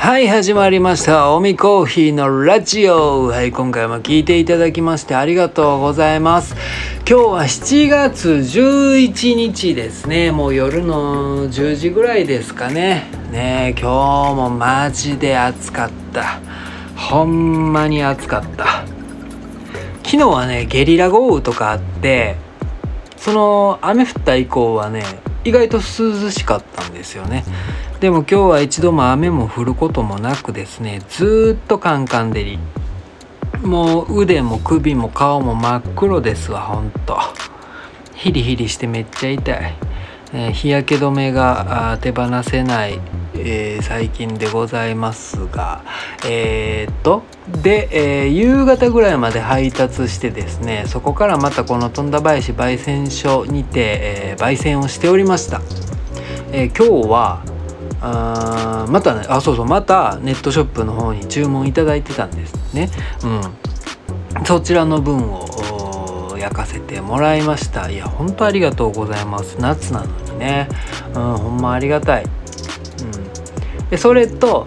[0.00, 1.34] はい始まりました。
[1.34, 3.26] おみコーヒーのラジオ。
[3.26, 6.54] はい今回も聞いていただきましてありがとうございます。
[6.98, 10.30] 今日は7月11日ですね。
[10.30, 13.10] もう夜の10時ぐらいですかね。
[13.32, 16.40] ね今日もマジで暑かった。
[16.96, 18.84] ほんまに暑かった。
[20.04, 22.36] 昨日はねゲリラ豪雨とかあって
[23.16, 25.02] その雨降った以降はね
[25.44, 27.44] 意外と涼しかったんですよね。
[28.00, 32.58] でも今日は一度も雨も降ることもなくですねずっとカンカン照り。
[33.62, 37.18] もう腕も首も顔も真っ黒ですわほんと。
[38.14, 39.74] ヒリヒリしてめっちゃ痛い、
[40.32, 43.00] えー、日焼け止めが手放せない
[43.40, 45.82] えー、最近でございますが。
[46.24, 47.22] えー、っと
[47.62, 47.88] で、
[48.24, 55.60] えー、夕方ぐらいまで配達してですねそこからまたこの富田林焙煎所にて、え焙煎をしておりました、
[56.52, 57.57] え今日は
[58.00, 62.88] あまたねあそうそうまたネットショップの方に注文いただいてたんですね。
[63.24, 63.26] う
[64.40, 64.44] ん。
[64.44, 67.90] そちらの分を焼かせてもらいました。
[67.90, 69.56] いや本当ありがとうございます。
[69.58, 70.68] 夏なのにね。
[71.14, 72.26] うんほんまありがたい。
[73.90, 74.66] でそれと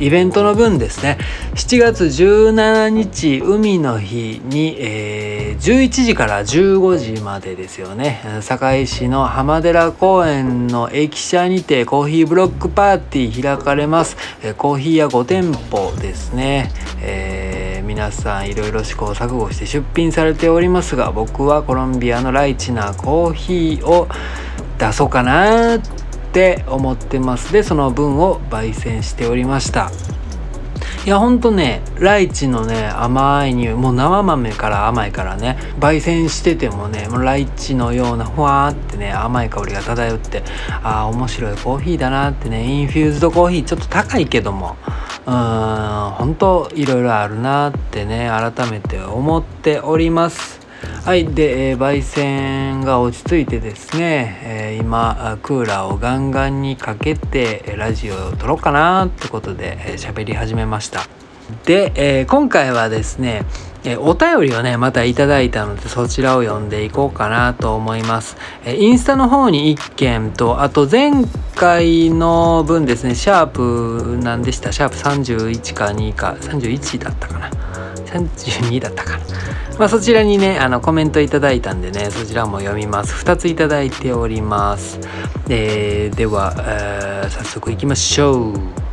[0.00, 1.18] イベントの分ですね。
[1.54, 8.20] 7月17日海の日に、えー、11時から15時までですよね。
[8.42, 24.08] 堺市の浜寺公園の駅舎にてコーヒーブロックパーティー開かれます、えー、コーヒー屋5店舗ですね、えー、皆さんいろいろ試行錯誤して出品されておりますが僕はコロンビアのライチなコーヒーを
[24.78, 25.80] 出そうかなっ
[26.32, 29.90] て思ってますでその分を焙煎しておりました
[31.04, 40.42] いやほんとねライチのね甘い匂いもう生豆から甘いからね焙煎しててもねもうライチのようなふわーってね甘い香りが漂って
[40.82, 44.76] ああ面白いコーヒーだなってねインフューズドコーヒーちょっと高いけども
[45.26, 50.63] うーん本当いろいろあるなってね改めて思っております。
[51.04, 61.02] はいで、えー、焙煎が落ち着いてですね、えー、今クーラーをガンガンにかけてラジオを撮ろうかなってことで喋、えー、り始めました。
[61.66, 63.44] で、えー、今回はですね
[63.84, 68.38] えお便りをねまたいただいたのでそちらを読んでいこうかなと思います。
[68.64, 71.12] えインスタの方に1件とあと前
[71.54, 74.72] 回の分ですねシャープ何でした。
[74.72, 77.50] シャープ31か2か31だったかな。
[78.20, 79.24] 32だったかな。
[79.78, 83.24] まあ、そちらにねあのコメントいただいたんでねそちらも読みます。
[83.24, 85.00] 2ついただいております、
[85.48, 88.84] えー、では、えー、早速いきましょう。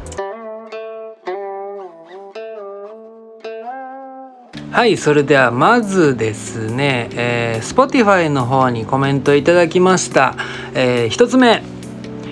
[4.72, 10.36] はいそれではまずですね、えー、Spotify の方にコメントいただきました、
[10.74, 11.62] えー、1つ目。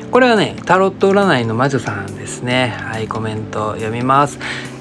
[0.10, 2.70] これはねタロット占いの魔女さんですね。
[2.82, 4.40] はいコメント読みます。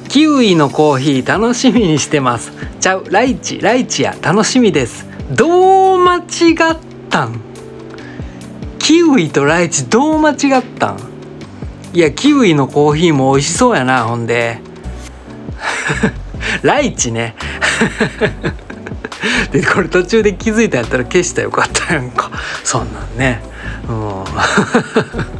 [0.08, 2.50] キウイのコーヒー楽しみにしてます。
[2.80, 5.06] ちゃうライチライチや楽しみです。
[5.30, 6.22] どう間違っ
[7.10, 7.40] たん？
[8.78, 10.98] キウイとライチどう間違ったん？
[11.92, 14.60] いやキウイのコーヒーも美味しそうやなほんで。
[16.62, 17.34] ライチね。
[19.52, 22.30] でこれ途中で気づいたんやったら消したらよかったやんか。
[22.64, 23.42] そんなんね。
[23.88, 24.24] うん。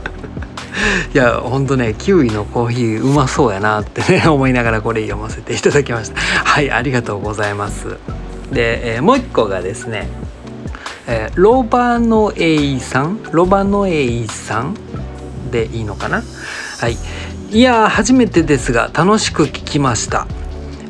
[1.15, 6.21] いやほんとねキウイのコーヒーうまそうやなってね 思いながらこれ読ませていただきました。
[6.45, 7.97] はいありがとうございます。
[8.53, 10.09] で、えー、もう一個がですね、
[11.07, 14.75] えー、ロバノエイさんロバノエイさん
[15.51, 16.23] でいいのかな？
[16.81, 16.97] はい。
[17.51, 20.27] いや初めてですが楽しく聞きました。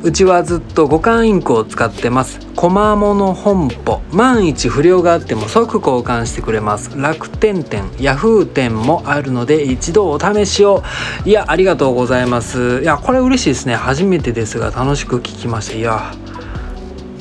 [0.01, 2.39] うちはずっと五感インクを使ってます。
[2.55, 4.01] コマモの本舗。
[4.11, 6.97] 万一不良があっても即交換してくれます。
[6.97, 10.83] 楽天店ヤフー店もあるので一度お試しを。
[11.25, 12.81] いやありがとうございます。
[12.81, 13.75] いやこれ嬉しいですね。
[13.75, 15.77] 初めてですが楽しく聞きました。
[15.77, 16.13] いや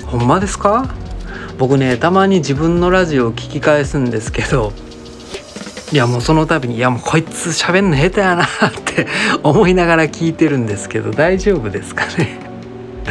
[0.06, 0.88] ほんまですか？
[1.58, 4.72] 僕ねたまに自分のラジオを聞き返すんですけど
[5.92, 8.46] いやもうその度にいやもうこいつ喋んの下手やなっ
[8.84, 9.08] て
[9.42, 12.47] 思いながら聞いてるんですけど大丈夫ですかね？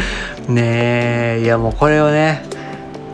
[0.47, 2.43] ねえいやもうこれをね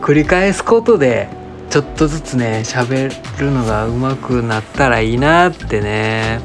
[0.00, 1.28] 繰り返すことで
[1.70, 6.40] ちょっとずつね喋るのが上手くなったらいいなってね、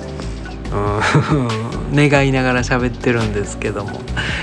[1.91, 3.99] うん、 願いながら喋ってるんですけども。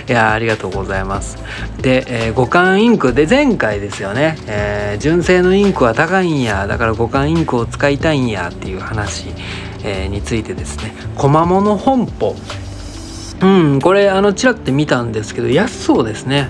[0.08, 1.36] いやありがとうございます。
[1.80, 6.68] で、えー、五感インクで前回ですよね、えー、純正のインクは高いんや。
[6.68, 9.34] だから五感インクを使いたいんやっていう話、
[9.82, 12.36] えー、についてですね「小間物本舗」
[13.40, 16.48] うんこれあのちらって見たんですけど安そうですね。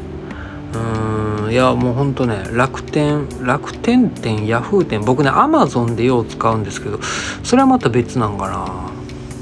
[0.74, 7.00] うんいやもうほんとね楽天楽天店ヤフー店僕ねアマゾンでよう使うんですけど
[7.42, 8.90] それはまた別なんかな。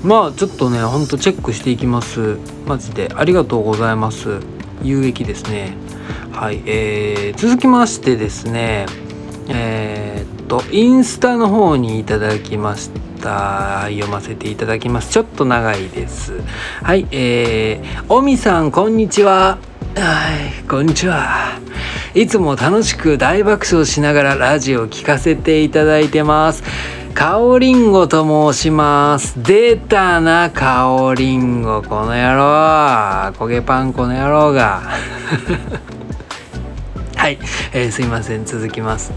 [0.05, 2.38] まあちょっとねほんとチェックしていきます。
[2.67, 3.11] マジで。
[3.14, 4.41] ありがとうございます。
[4.82, 5.85] 有益ですね。
[6.35, 8.87] はい、えー、続きましてですね
[9.49, 13.00] えー、っとインスタの方にいただきました
[13.31, 15.11] 読ませていただきます。
[15.11, 16.32] ちょっと長いです。
[16.82, 19.59] はいえー、おみさんこんにちは。
[19.97, 21.59] はいこんにちは。
[22.15, 26.62] いつも楽しく大爆笑しながらラジオを聞かせていただいてます。
[27.15, 29.41] かおりんごと申します。
[29.41, 33.32] 出たなかおりんごこの野郎。
[33.38, 34.82] 焦げパンこの野郎が。
[37.25, 37.38] はい、
[37.73, 39.15] えー、すいません続きます。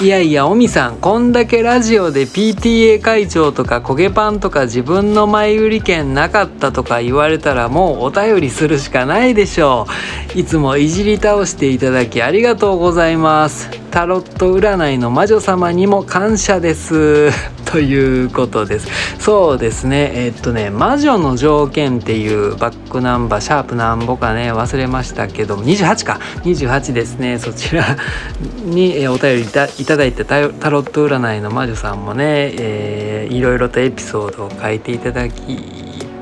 [0.00, 9.88] いやいやおみさんこんだけラジオで PTA 会長とか焦げパンとか自分の前売り券なかったとか言われたらもうお便りするしかないでしょ
[10.32, 10.38] う。
[10.38, 13.68] いつもいじり倒していただきありがとうございます。
[13.90, 17.30] タロット占いの魔女様にも感謝です。
[17.70, 18.88] ということです。
[19.20, 20.10] そうですね。
[20.14, 26.18] え、っとね魔女の条件っていうバックナンバーシャープなんぼかね忘れましたけども28か。
[26.42, 27.38] 28ですね。
[27.38, 27.96] そちら
[28.64, 29.46] に、お便りい
[29.84, 32.24] ただいたタロット占いの魔女さんもね、
[32.58, 35.58] えー、いろいろとエピソードを書いていただき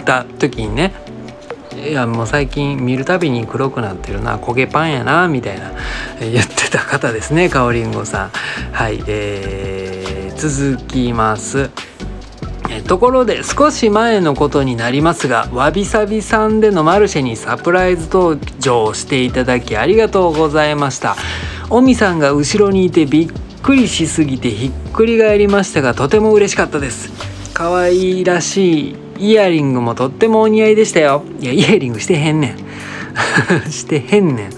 [0.05, 0.93] た時にね
[1.87, 5.71] いやもう最近見るたびに黒くなってるな焦げパンやなみたいな
[6.21, 8.31] 言ってた方ですねかおりんごさん。
[8.73, 9.78] はいえー、
[10.39, 11.69] 続きます。
[12.87, 21.17] ところで少し前のことになりますがわびさびさんでのマルシェにサプライズ登場していただきありがとうございました。
[21.71, 23.31] おみさんが後ろにいてびっ
[23.63, 27.11] くりしすぎてひっくり返りましたがとても嬉しかったです。
[27.53, 31.25] 可愛らしいイヤリングもとってもお似合いでしたよ。
[31.41, 32.59] いやイヤリングしてへんねん。
[33.71, 34.58] してへんねん。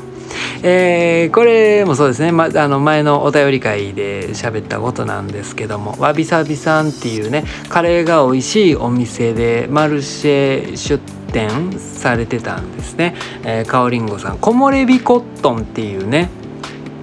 [0.62, 11.02] えー、これもそうですね、ま、あの前のお便り会で喋ったことなんですけどもわびさびさんっていうねカレーが美味しいお店でマルシェ出
[11.32, 13.14] 店されてたんですね、
[13.44, 14.38] えー、かおりんごさん。
[14.38, 16.28] 木漏れ日コットンっていうね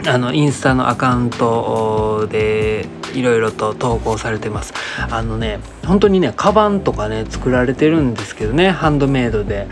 [0.06, 4.74] あのインスタのアカウントでいろいろと投稿されてます。
[5.10, 9.68] あのね本当にねカバンとかね作られてるんですけどねハンドメイドで。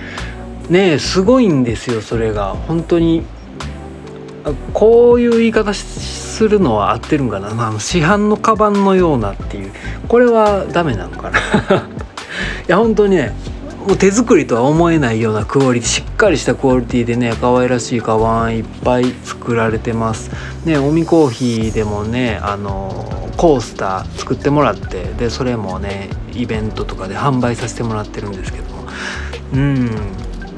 [0.69, 2.53] ねすごいんですよそれが。
[2.53, 3.23] 本当に
[4.73, 9.71] こういう言い方するのは合ってるんかな、まあ、市販のカバンのようなっていう。
[10.07, 11.39] これはダメなのかな。
[11.39, 11.41] い
[12.67, 13.33] や本当にね
[13.87, 20.31] もう手作りとは思えないようなクオリティしっかりしたクオリティでね可愛らしいカバンいっぱい作られてます。
[20.65, 28.83] ねおみコーヒーでもねあのコースター作ってもらってでそれもねイベントとかで販売させてもらってるんですけども。
[29.53, 29.91] うん。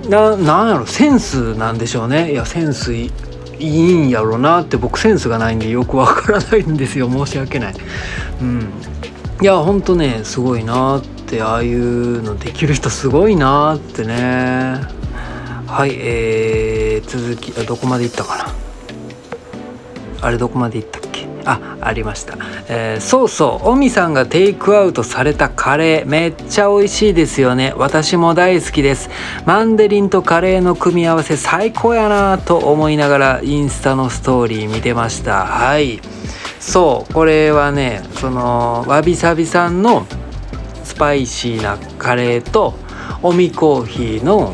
[0.09, 2.31] ななんやろセンスなんでしょうね。
[2.31, 2.93] いやセンス
[3.59, 7.09] いいんやろなって僕センスがないんでよくわからないんですよ。
[7.11, 7.73] 申し訳ない。
[8.41, 8.69] うん。
[9.41, 14.81] いやほんとねすごいなってああいうのできる人すごいなってね。
[15.67, 18.45] はいえー、続きあどこまでいったかな。
[20.21, 20.96] あれどこまでいった？
[21.47, 27.73] あありました、えー、そうそうオミさんがテイクアウトされたカレーめっちゃ美味しいですよね。
[27.77, 29.09] 私も大好きです。
[29.45, 35.45] マンデリンとカレーの組み合わせ最高やなと思いながらインスタのストーリー見てました。
[35.45, 36.01] はい。
[36.59, 40.05] そうこれはねそのわびさびさんの
[40.83, 42.73] スパイシーなカレーと
[43.23, 44.53] オミコーヒーの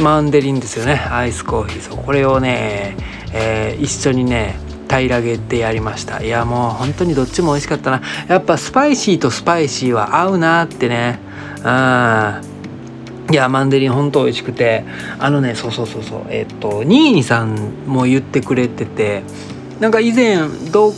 [0.00, 0.94] マンデリンですよね。
[1.10, 1.82] アイスコーヒー。
[1.82, 2.96] そうこれをね、
[3.32, 4.58] えー、一緒にね
[4.92, 6.22] 平らげてやりました。
[6.22, 8.02] いやもう本当にどっちも美味しかったな。
[8.28, 11.18] やっぱスパイシーとスパイシーは合うなってね。
[11.58, 13.32] うん。
[13.32, 14.84] いやマンデリン本当美味しくて。
[15.18, 16.26] あのねそうそうそうそう。
[16.28, 17.56] えっ、とニーニさん
[17.86, 19.22] も言ってくれてて。
[19.80, 20.92] なんか以前どう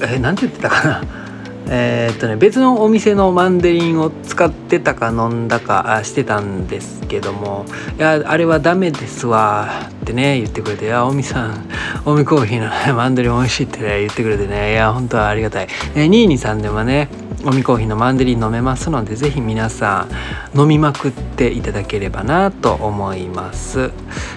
[0.00, 1.21] えなんて言ってたかな。
[1.68, 7.64] えー、っとね別のお店のマンデリンを使ってたか飲んだかしてたんですけども
[7.98, 9.68] 「いやあれはダメですわ」
[10.02, 11.68] ってね言ってくれて「いやおみさん
[12.04, 15.68] おみコーヒーの マンデリン美味しい」って、ね、言ってくれてねいや本当はありがたい。
[15.94, 17.08] えニーニさんでもね
[17.44, 20.06] おみコーヒーのマンデリン飲めますので是非皆さ
[20.54, 23.90] ん飲みまくっていただければなと思います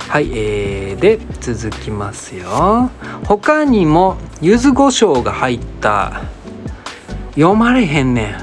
[0.09, 2.89] はい、えー、で続きますよ
[3.25, 6.23] 他にも柚子胡椒が入った
[7.35, 8.35] 読まれへんね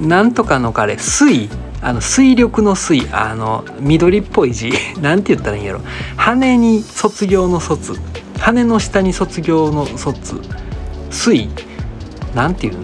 [0.00, 0.08] ん。
[0.08, 1.48] なんとかの彼水。
[1.80, 3.08] あの水力の水。
[3.12, 4.72] あの緑っぽい字。
[5.00, 5.80] なんて言ったらいいんやろ。
[6.16, 7.94] 羽に卒業の卒。
[8.40, 10.40] 羽の下に卒業の卒。
[11.10, 11.48] 水。
[12.34, 12.80] なんていうの？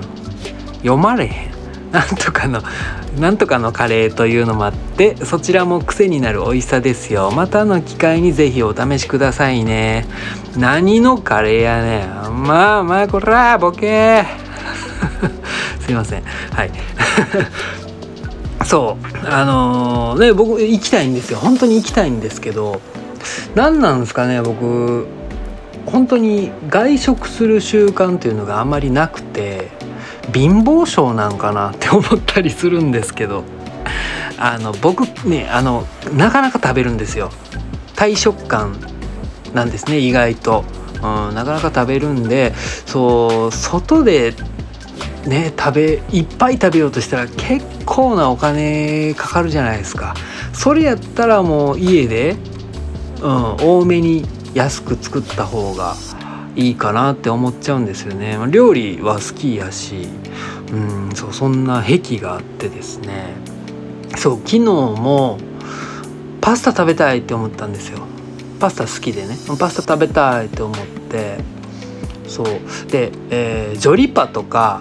[0.78, 1.50] 読まれへん。
[1.92, 2.62] なんとかの
[3.19, 7.33] なんとかのカレーというのもあってそちらも癖になる美味しさですよ。
[7.33, 10.07] またの機会にぜひお試しくださいね。
[10.57, 12.42] 何のカレーやねん。
[12.45, 14.25] まあまあこらボケ。
[15.90, 16.23] すいません。
[16.23, 16.70] はい。
[18.64, 19.28] そう。
[19.28, 21.38] あのー、ね僕行きたいんですよ。
[21.38, 22.80] 本当に行きたいんですけど
[23.56, 25.06] 何なんですかね僕。
[25.87, 29.70] 本当に外食する習慣というのがあまりなくて
[30.32, 33.42] 貧乏症なんかなって思ったりするんですけど
[34.38, 37.30] あの僕ねあのなかなか食べるんですよ。
[37.97, 38.76] 大食感
[39.54, 40.64] なんですね意外と、
[40.97, 42.54] うん、なかなか食べるんで
[42.87, 44.35] そう外で
[45.27, 50.15] ね食べいっぱい食べようとしたら結構なお金かかるじゃないですか。
[50.53, 52.37] それやったらもう家で、
[53.23, 55.95] うん、多めに安く作った方が
[56.57, 58.37] いいかなって思っちゃうんですよね。
[58.50, 60.09] 料理は好きやし、
[60.73, 63.35] うん、そうそんな癖があってですね。
[64.17, 65.39] そう昨日も
[66.41, 68.00] パスタ食べたいって思ったんですよ。
[68.59, 69.37] パスタ好きでね。
[69.59, 71.39] パスタ食べたいって思って。
[72.27, 72.47] そう。
[72.91, 74.81] で、えー、ジョリパとか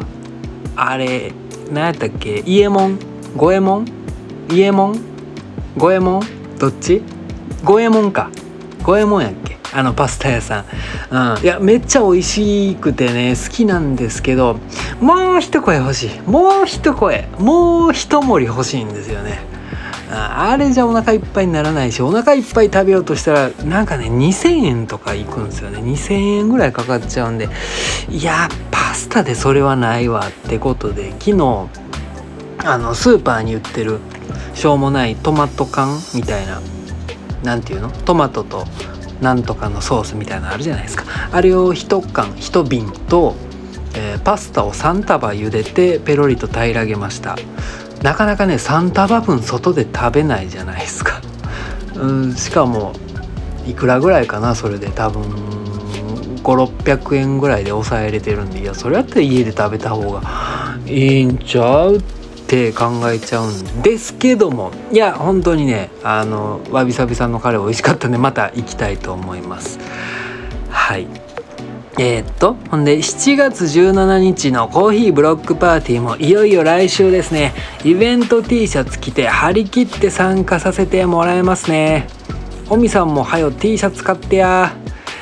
[0.76, 1.32] あれ
[1.72, 2.40] 何やったっけ？
[2.40, 3.00] 伊右衛門
[3.36, 3.86] 五右衛門
[4.50, 5.00] 伊右衛門
[5.78, 6.22] 五右衛門
[6.58, 7.02] どっち？
[7.64, 8.30] 五右衛門か。
[8.84, 9.58] 五右衛門やっけ？
[9.72, 10.66] あのパスタ屋さ
[11.12, 14.58] ん、うん、いやめっちゃ美味しくてね好きなんですけど
[15.00, 16.22] もう一声欲しい。
[16.22, 17.28] もう一声。
[17.38, 19.42] もう一盛り欲しいんですよね。
[20.12, 25.80] あれじゃお腹いっぱいにならないしお腹いっぱい食べようとしたらなんかね2,000円とかいくんですよね。
[25.80, 27.48] 2,000円ぐらいかかっちゃうんで
[28.10, 31.68] いやパスタでそれはないわってことで昨日
[32.66, 34.00] あのスーパーに売ってる
[34.56, 36.60] しょうもないトマト缶みたいな
[37.44, 37.90] 何ていうの？
[37.92, 38.66] トマトと
[39.22, 41.06] なんとかのソースみたいなのあるじゃないですか。
[41.32, 43.36] あれを1缶1瓶と、
[43.96, 47.38] えー、パスタを3束茹でてペロリと平らげました。
[48.04, 51.22] なかなかね3束分外で食べないじゃないですか。
[51.96, 52.94] うんしかも
[53.68, 54.88] いくらぐらいかなそれで。
[54.88, 55.24] 多分
[56.44, 58.62] 5600円ぐらいで抑えれてるんで。
[58.62, 60.22] いやそれやったら家で食べた方が
[60.86, 62.02] いいんちゃうっ
[62.48, 64.72] て考えちゃうんですけども。
[64.92, 69.78] いや本当にねあのわびさびさんのカレー美味しかったんでまた行きたいと思います。
[70.70, 71.08] はい。
[71.98, 77.54] えー、っとほんで7月17日のコーヒーブロックパーティーもいよいよ来週ですね。
[77.84, 82.08] イベント T シャツ着て張り切って参加させてもらえますね。
[82.70, 84.74] おみさんもはよ T シャツ買ってや。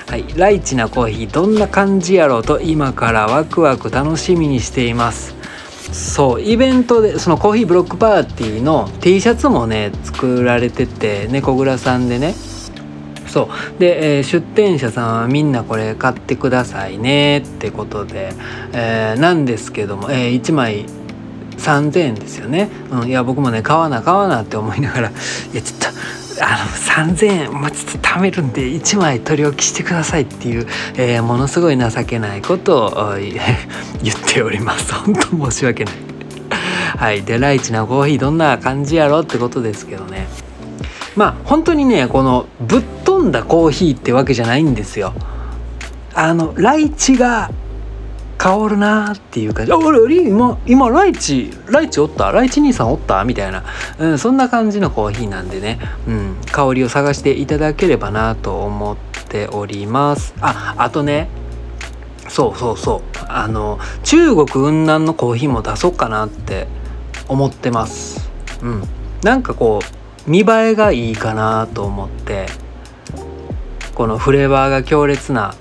[0.08, 5.36] はいライチなコーヒーどんな感じやろうと今からワクワク楽しみにしています。
[5.92, 12.36] そうイベントでそのコーヒーブロックパーティーの T シャツもね作られてて猫蔵さんでね
[13.28, 13.80] そう。
[13.80, 18.34] で、えー、出店者さんはみんなこれ買ってくださいねってことで、
[18.74, 20.86] えー、なんですけども、えー、1枚
[21.58, 25.10] 3,000円ですよね、うん、いや僕もね買わな買わなって思いながら
[25.52, 25.88] いやちょっと
[26.40, 33.16] あの3,000円もうちょっと貯めるんで1枚取り置きしてくださいっていう、えー、ものすごい情けないことを
[34.04, 34.94] 言っております。
[34.94, 35.94] 本当申し訳ない。
[36.96, 37.24] はい。
[37.24, 40.28] でライチなコーヒーどんな感じやろってことですけどね。
[41.16, 42.84] まあ本当にねこのぶっ
[43.32, 45.14] だコーヒーってわけじゃないんですよ。
[46.14, 47.50] あのライチが
[48.38, 52.32] 香るなっていう感じ「あ俺今今ライチライチおった？
[52.32, 53.64] ライチ兄さんおった?」みたいな、
[53.98, 60.36] うん、そんな感じのコーヒーなんでね、うん、香りを探していただければなと思っております。
[60.40, 61.30] ああとね
[62.28, 63.02] そうそうそう。
[63.28, 66.68] あの中国雲南のコーヒーも出そうかなって
[67.28, 68.30] 思ってます。
[68.62, 68.84] うん。
[69.24, 72.48] なんかこう見栄えがいいかなと思って。
[73.98, 75.56] このフレーバーが強烈な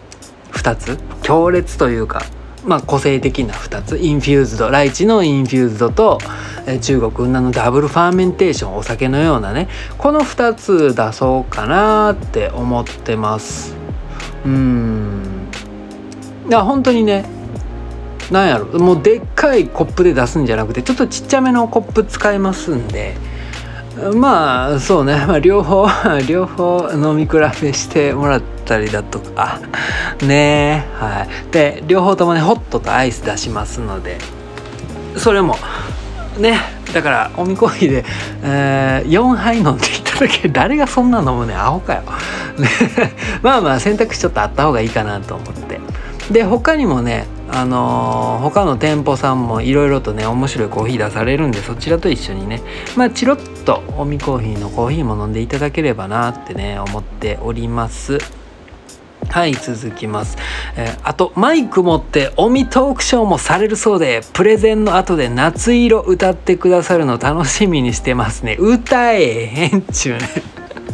[0.52, 0.99] 2つ？
[1.23, 2.21] 強烈というか
[2.66, 3.97] まあ、個性的な2つ？
[3.97, 4.69] infused。
[4.69, 6.19] ライチの infused と、
[6.66, 9.69] え中国雲南の double fermentation お酒のようなね。
[9.97, 13.75] この2つ出そうかなって思ってます。
[14.45, 15.49] うん。
[16.47, 17.25] いや本当にね
[18.31, 18.66] なんやろ。
[18.78, 23.16] もうでっかいコップで出すんじゃなくてちょっとちっちゃめのコップ使いますんで
[24.15, 25.88] まあそうね、 まあ、両方
[26.29, 29.61] 両方飲み比べしてもらったりだとか。
[30.23, 30.87] ね。
[31.00, 31.53] はい。
[31.53, 34.19] で両方ともねホットとアイス出しますので。
[35.17, 35.57] それも
[36.38, 36.61] ね。
[36.93, 38.05] だからおみコーヒーで、
[38.43, 42.03] えー、4杯飲んでいただけ誰がそんな飲むねアホかよ。
[43.43, 45.81] まあまあ選択肢ちょっとあった方がいいかなと思って。
[46.31, 52.62] で他にもねあのー、他の店舗さんもいろいろとね面白いコーヒー出されるんでそちらと一緒にね
[52.97, 58.19] まあチロッとおみコーヒーのコーヒーも飲んでいただければなってね思っております。
[59.29, 60.38] はい続きます、
[60.76, 68.57] えー、あとマイク持っておみトークショーもされるそうでプレゼンの後で夏色歌ってくださるの楽しみにしてますね。
[68.59, 70.29] 歌えへんちゅうね。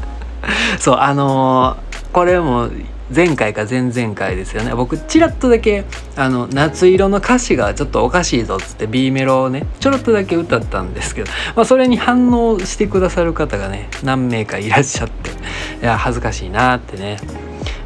[0.80, 2.68] そうあのー、これも
[3.14, 4.74] 前回か前々回ですよね。
[4.74, 5.84] 僕ちらっとだけ
[6.16, 17.18] あの夏色の歌詞がちょっとおかしいぞっつって B メロをねちょろっとだけ歌ったんですけど、まあ、それに反応してくださる方がね何名かいらっしゃっていや恥ずかしいなってね。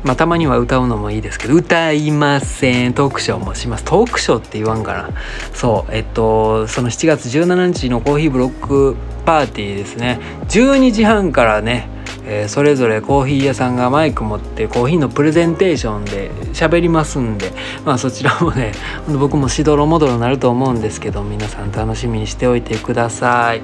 [0.05, 2.95] まあ、たまには歌うのもいいですけど歌いません。
[2.95, 3.85] トークショーもします。
[3.85, 5.11] トークショーって言わんかな。
[5.53, 10.21] そうえっとその7月17日のコーヒーブロックパーティーですね。
[10.49, 11.89] 12時半からね
[12.29, 17.53] えー、それぞれコーヒー屋さんがマイク持ってコーヒーのプレゼンテーションで喋りますんで、
[17.85, 18.73] まあ、そちらもね
[19.19, 23.63] 僕もしどろもどろになると思うんですけど皆さん楽しみにしておいてください。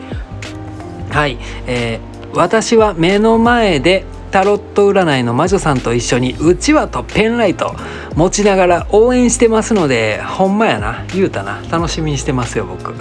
[1.11, 7.75] はい、えー、私は目の前でタロット占いの魔女さんと一緒にうちわとペンライト
[8.15, 11.61] 持ちながら応援してますのでほんまやな言うたな。
[11.71, 12.95] 楽しみにしてますよ僕。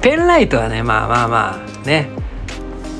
[0.00, 2.27] ペンライトはねまあまあまあね。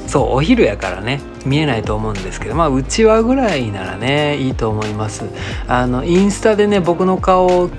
[0.09, 5.25] そうお昼やからね見えないと思うんですけどまあうちわぐらいならねいいと思います。
[5.69, 7.71] あのインスタでね僕の顔を、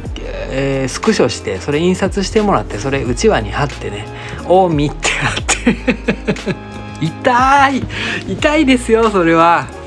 [0.51, 4.05] えー、スクショしてそれ印刷してもらってそれうちわに貼ってね
[4.47, 5.49] 「おみ」って貼って。
[7.01, 7.83] 痛い
[8.27, 9.78] 痛いですよそれは。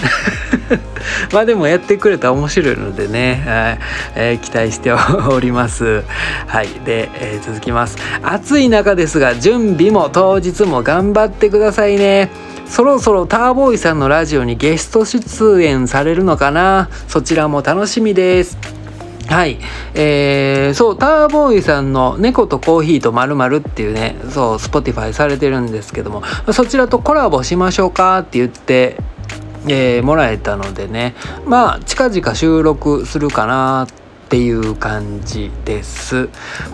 [1.32, 3.78] まあでもやってくれたら面白いのでね、はい。
[4.14, 6.04] えー、期待しております。
[6.46, 6.68] はい。
[6.84, 7.96] で、えー、続きます。
[8.22, 12.30] 暑い中ですが準備も当日も頑張ってくださいね。
[12.66, 16.88] そろそろターボーイさんのラジオにゲスト出演されるのかな？
[17.08, 18.56] そちらも楽しみです。
[19.26, 19.58] はい。
[19.94, 28.96] えー、そう、ターボーイさんの猫とコーヒーとまるっていうね、そう、 Spotify されてるんですけども、そちらとコラボしましょうかって言って、
[29.68, 31.14] えー、もらえたのでね、
[31.44, 36.28] まあ、近々収録するかなっていう感じです。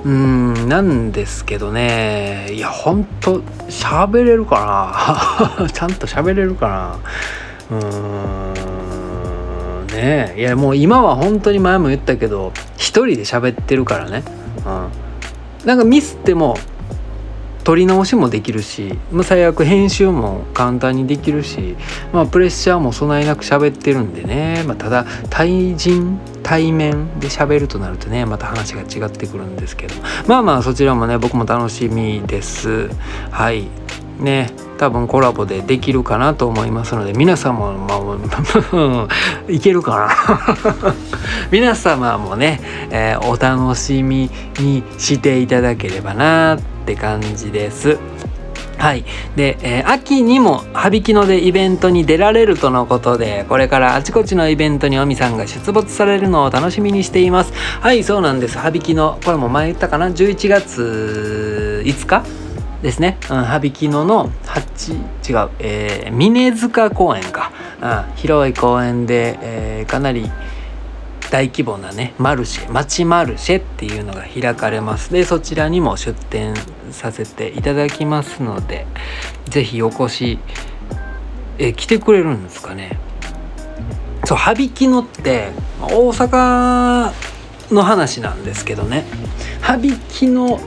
[0.04, 4.94] うん、なんですけどね、いや、ほんと、喋れるか
[5.58, 6.98] な ちゃんと喋れるか
[7.70, 8.76] なうーん。
[9.96, 14.22] ねいやもう今は本当に前も言ったけど一人で喋ってるからね、
[14.58, 16.56] うん、なんかミスっても
[17.66, 21.74] 撮り直しもできるし、まあ、最悪編集も簡単にできるし、
[22.12, 29.96] まあ、プレッシャーも備えなく喋ってるんでね、まあ、ただ対人対面で喋るとなるとねまた話が違ってくるんですけど。
[30.28, 32.88] まあまあそちらもね僕も楽しみです。
[33.32, 33.66] はい。
[34.20, 34.48] ね。
[34.78, 39.08] 多分コラボでできるかなと思いますので皆様も、まあ、
[39.50, 40.08] いけるか
[40.76, 40.94] な。
[41.50, 46.54] 皆様もね、えー、お楽しみにしていただければな。
[46.54, 47.98] ってって感じです。
[48.78, 49.04] はい。
[49.34, 57.52] で、えー、秋にも、羽引きのでイベントに出られるとのことで、これからあちこちのイベントにおみさんが出没されるのを楽しみにしています。
[57.80, 58.58] はい、そうなんです。
[58.58, 62.24] 羽引きの、これも前言ったかな ?11 月5日
[62.82, 64.92] ですね、うん、羽曳野の8
[65.28, 70.30] 違う、えー、峰塚公園か、うん、広い公園で、えー、かなり
[71.30, 76.54] 大規模なねマルシェ町マルシェっていうのが開かれますでそちらにも出店
[76.92, 78.86] させていただきますので
[79.46, 80.38] 是非お越し
[81.58, 82.98] え来てくれるんですかね。
[84.24, 87.12] そう羽曳野って大阪
[87.72, 89.04] の話なんですけどね。
[89.60, 90.60] 羽曳野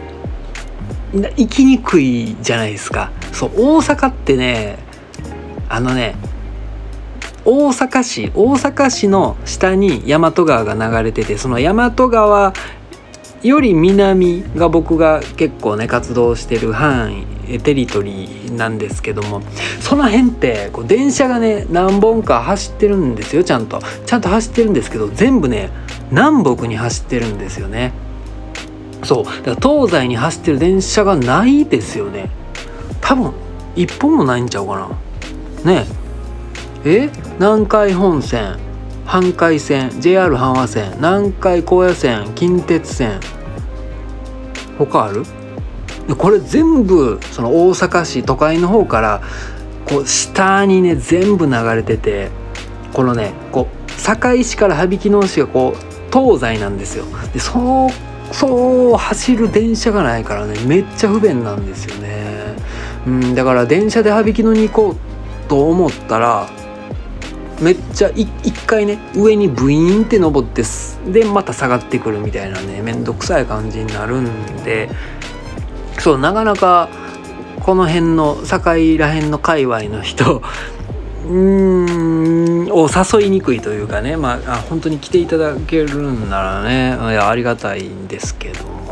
[1.14, 3.12] 行きにくいじゃないですか。
[3.34, 4.78] そう大阪ってね
[5.68, 6.16] あのね
[7.46, 12.54] 大阪市大阪市の下に大和川が流れててその大和川
[13.44, 19.42] より南が僕が結構ね活動してる範囲テリトリーなんですけども
[19.80, 23.80] その辺ってこう電車がね何本か走ってるんですよちゃんと。
[24.06, 25.70] ちゃんと走ってるんですけど全部ね
[26.12, 27.94] 南北に走ってるんですよね。
[29.04, 29.24] そう。
[29.24, 32.30] だから東西に走ってる電車がないですよね。
[33.00, 33.32] 多分
[33.76, 34.90] 一本もないんちゃうか
[35.64, 35.72] な。
[35.72, 35.86] ね。
[36.84, 37.10] え？
[37.40, 38.58] 南海本線。
[39.10, 43.20] 阪海線 JR 阪和線南海高野線近鉄線。
[44.78, 45.24] 他ある？
[46.16, 49.24] これ全部その大阪市都会の方から
[49.88, 52.30] こう下にね全部流れてて
[52.94, 57.06] このねこう堺市から羽曳野市がこう東西なんですよ。
[57.34, 57.90] でそう
[58.32, 62.54] そう走る電車がないからねめっちゃ不便なんですよね、
[63.08, 66.48] うん、だから電車で羽曳野に行こうと思ったら
[67.62, 68.28] めっちゃ一
[68.66, 70.64] 回ね上にブイーンって登って
[71.12, 74.90] でまた下がってくるみたいなねめんどくさい感じになるんで
[76.00, 76.90] そうなかなか
[77.60, 78.58] この辺の境
[78.98, 80.42] ら辺の界隈の人
[81.28, 88.89] うーんを誘いにくいというかねまあ本当に来ていただけるんならねありがたいんですけども。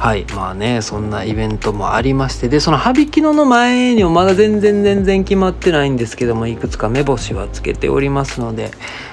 [0.00, 0.24] はい。
[0.34, 2.48] まあねそんなイベントもありまして。
[2.48, 8.70] でその羽曳野の前にもまだ全然全然決まってないんですけどもいくつか目星はつけておりますので。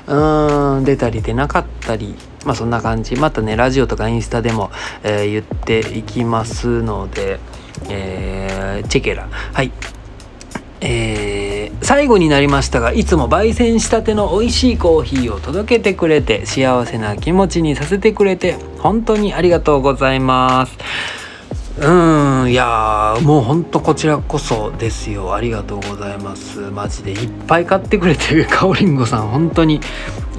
[0.08, 2.16] うーん出たり出なかったり。
[2.46, 3.18] まあそんな感じ。
[3.18, 4.72] またねラジオとかインスタでも、
[5.04, 7.42] えー、言っていきますので、
[7.90, 9.28] えー、チェケラ。
[9.28, 9.74] はい。
[10.80, 11.27] えー、
[11.88, 20.78] 最後になりましたがいつも焙煎したての美味しいコーヒーを届けてくれて幸せな気持ちにさせてくれて本当にありがとうございます。
[21.80, 21.90] う
[22.44, 25.34] んいやもうほんとこちらこそですよ。
[25.34, 26.60] ありがとうございます。
[26.60, 29.80] マジでいっぱい買ってくれてるかおりんごさん本当に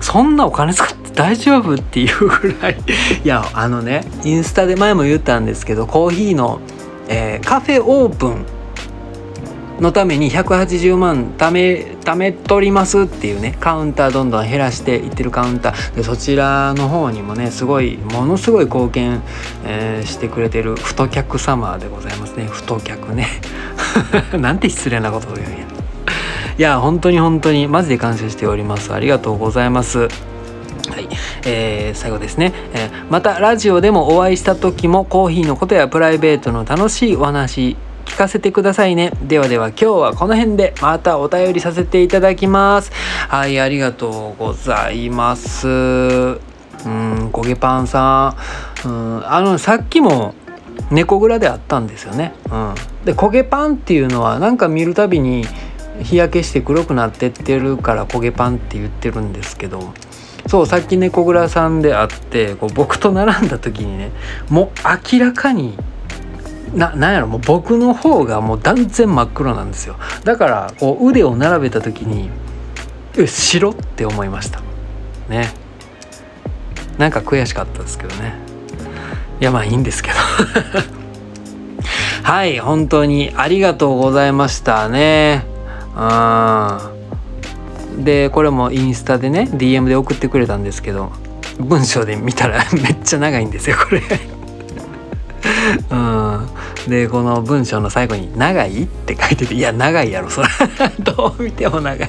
[0.02, 2.76] そんなお金使って大丈夫っていうぐらい。
[3.24, 6.60] いやあのねインスタで前も言ったんですけどコーヒーの、
[7.08, 8.57] えー、カフェオープン
[9.80, 15.94] のために180万貯め貯めとりますっていうねカウンターどんどん減らしていってるカウンター。
[15.94, 19.22] でそちらの方にもねすごいものすごい貢献、
[19.64, 22.46] えー、してくれてる太客様でございますね。
[22.46, 23.28] 太客ね。
[24.38, 25.58] なんて失礼なことを言うんや。
[26.58, 28.92] いや本当に本当にマジで感謝しております。
[28.92, 29.98] ありがとうございます。
[29.98, 30.06] は
[30.98, 31.08] い、
[31.46, 37.76] えー、最後ですね、えー、またラジオでもお会いした時もコーヒーのことやプライベートの楽しいお話
[38.08, 39.12] 聞かせてくださいね。
[39.22, 42.90] ではでは今日はこの辺でまたお便りさせていただきます。
[43.28, 45.68] はい、ありがとうございます。
[45.68, 45.70] う
[46.88, 48.34] ん、焦げパンさ
[48.84, 48.88] ん。
[48.88, 50.34] うん、あの、さっきも
[50.90, 52.34] 猫蔵であったんですよね。
[52.50, 52.74] うん。
[53.04, 55.44] で、焦げパンっていうのはなんか見るたびに
[56.02, 59.92] 日焼けして黒くなってってるから焦げパンって言ってるんですけど、
[60.46, 64.12] そうさっき猫蔵さんで会ってこう僕と並んだ時にね
[64.48, 64.68] もう
[65.12, 65.76] 明らかに
[66.74, 69.96] ななんやろもう僕の方がもう断然真っ黒なんですよ。
[70.24, 72.30] だからこう腕を並べた時に
[73.16, 74.60] え白って思いました。
[75.28, 75.48] ね。
[76.98, 78.34] なんか悔しかったですけどね。
[79.40, 80.16] いやまあいいんですけど。
[82.22, 85.44] はい本当にありがとうございましたね。
[85.96, 91.10] うんでこれもインスタでね DM で送ってくれたんですけど
[91.58, 94.02] 文章で見たらめっちゃ長いんですよこれ。
[95.90, 96.27] うん。
[96.86, 100.48] でこの文章の最後に「長い?」って書いてていや長いやろそら
[101.00, 102.08] どう見ても長い。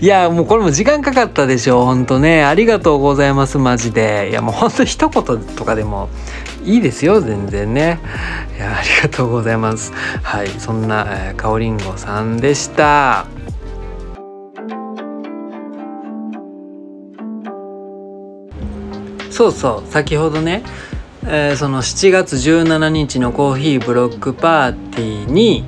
[0.00, 2.44] いやもうこれも時間かかったでしょほんとね。
[2.44, 4.28] ありがとうございますマジで。
[4.30, 6.08] いやもうほんと一言とかでも
[6.64, 8.00] いいですよ全然ね。
[8.56, 9.92] いやありがとうございます。
[10.22, 13.26] はいそんな、えー、かおりんごさんでした。
[19.30, 20.62] そうそう先ほどね
[21.26, 25.64] えー、その7月17日のコーヒーブロックパーティーに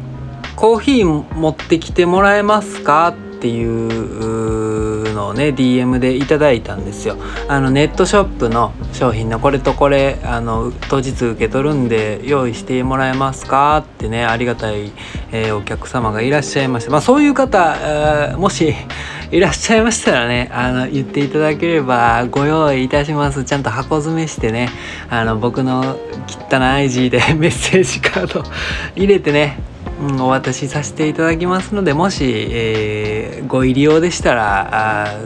[0.54, 7.16] コーヒー持ってきてもらえますかっていうのをね DM でいただいたんですよ。
[7.48, 14.92] あのネットショップの商品のこれとこれあの当日受け取るんで用意してもらえますかってねありがたい、
[15.32, 18.74] えー、お客様がいらっしゃいましてまあそういう方、えー、もし
[19.30, 23.44] いらっしゃいましたらねあの言っていただければご用意いたします。
[23.44, 24.68] ちゃんと箱詰めしてね
[25.10, 25.96] あの僕の
[26.50, 28.42] 汚い字で メッセージカード
[28.94, 29.58] 入れてね
[30.00, 35.18] うん、お渡しさせていただきますのでもし、えー、ご入り用でしたらあ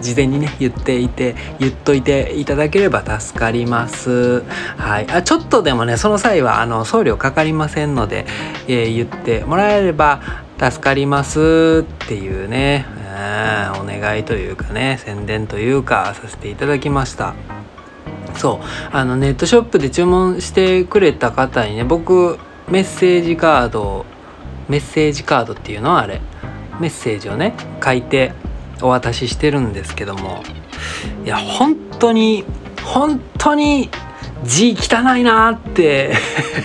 [0.00, 4.42] 事前にね言っていて言っといていただければ助かります。
[4.76, 5.10] はい。
[5.10, 8.26] あちょっとでもねその際はあの送料かかりませんので、
[8.68, 10.20] えー、言ってもらえれば
[10.58, 13.01] 助かりますっていうね。
[13.80, 17.34] お願いというかね宣伝というかさせていただきました。
[18.36, 18.96] そう。
[18.96, 24.06] あのネットショップで注文してくれた方にね僕メッセージカード
[24.68, 25.90] メッセージカードっていうの？
[25.90, 26.20] はあれ。
[26.80, 27.54] メッセージをね
[27.84, 28.32] 書いて
[28.80, 30.42] お渡ししてるんですけども。
[31.24, 32.44] いや本当に
[32.82, 33.90] 本当に
[34.44, 36.14] 字汚いなって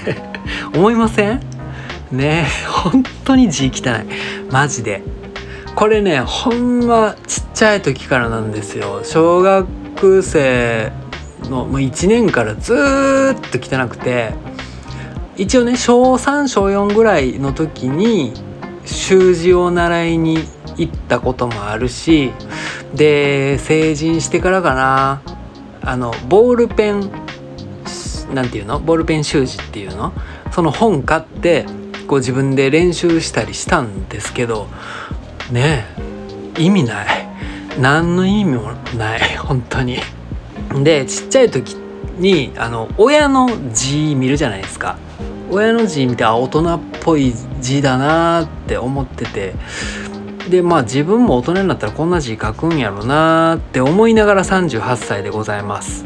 [0.74, 1.41] 思いません？
[2.12, 4.52] ね本当に字汚い。
[4.52, 5.04] マジで。
[5.78, 9.04] これねほんまちっちゃい時からなんですよ。
[9.04, 10.92] 小学生
[11.44, 12.78] のもう1年からずっ
[13.52, 14.34] と汚くて。
[15.36, 18.34] 一応ね小3小4ぐらいの時に
[18.86, 20.40] 習字を習いに
[20.78, 22.32] 行ったこともあるし
[22.96, 25.22] で成人してからかな。
[25.84, 27.12] あのボールペン
[28.34, 28.80] なんていうの？
[28.80, 30.12] ボールペン習字っていうの？
[30.52, 31.68] その本買って
[32.08, 34.68] こう自分で練習したりしたんですけど
[35.52, 35.86] ね
[36.58, 37.28] 意味ない。
[37.80, 39.38] 何の意味もない。
[39.38, 40.00] 本当に。
[40.84, 41.76] でちっちゃい時
[42.18, 44.98] にあの親の字見るじゃないですか。
[45.50, 49.54] 親の字見てあ大人っぽい字だなって思ってて。
[50.50, 56.06] でまあ自分も大人になったらこんな字書くんやろなって思いながら38歳でございます。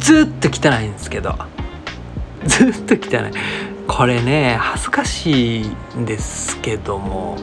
[0.00, 1.36] ずっと汚いんですけど。
[2.44, 3.30] ずっと汚い。
[3.86, 7.38] これね恥ずかしいんですけども。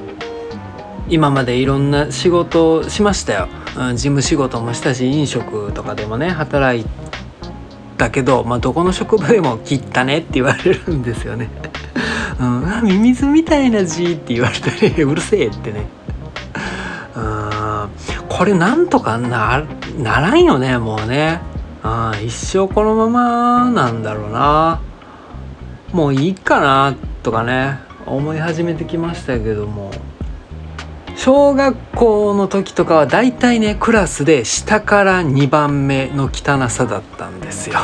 [1.10, 6.86] 今までいろんな仕事をしましたよ、うん、事務仕事もしたし飲食とかでもね働い
[7.98, 11.50] たけど、まあ、どこの職場でも「切ったね」って言われるんですよね。
[12.40, 15.88] うん、ミミズみたいな字って言われたり うるせえってね。
[17.16, 17.90] うん
[18.28, 19.64] これなんとかな
[20.00, 21.42] ならんよねもうね。
[21.84, 24.80] あ一生このままなんだろうな
[25.92, 29.92] もういいかなとかね思い始めてきましたけども
[31.24, 37.80] 小学校の時とかは大体ねクラスで下から2番目の汚さだったんですよ。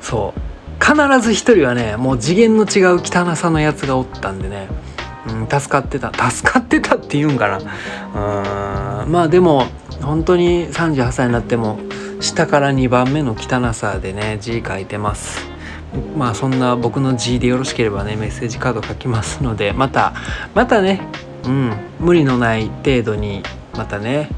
[0.00, 0.40] そう。
[0.82, 4.68] 必ず一人はねもう次元の違う汚さのやつがおったんでね、
[5.28, 6.10] うん、助かってた。
[6.30, 9.02] 助かってたって言うんかな。
[9.02, 9.66] うんまあでも
[10.00, 11.78] 本当に38歳になっても
[12.20, 15.46] 下から2番目の汚さでね字書いてます。
[16.16, 20.14] まあそんな僕の字でよろしければねメッセージカード書きますのでまた
[20.54, 21.02] またね
[21.46, 21.72] うん。
[22.00, 23.42] 無理のない程度に
[23.76, 24.28] またね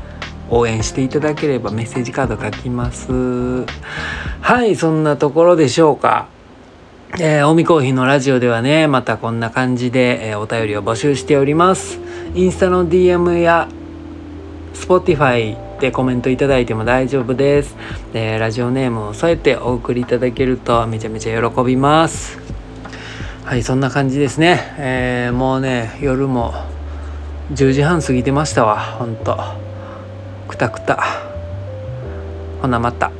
[0.50, 3.66] 応援していただければメッセージカード書きます。
[4.40, 6.28] はいそんなところでしょうか。
[7.20, 11.98] えー、近江コーヒーのラジオではねまたこんな感じで、えー、お便りを募集しております。
[12.34, 13.68] インスタの DM や
[14.74, 17.76] Spotify でコメントいただいても大丈夫です、
[18.12, 22.38] えー、ラジオネームを添えてお送りいただけるとめちゃめちゃ喜びます。
[23.44, 26.52] はいそんな感じですね、えー、もうね夜も
[27.52, 29.38] 10時半過ぎてましたわほんと。
[30.48, 31.02] くたくた。
[32.60, 33.10] ほなまた。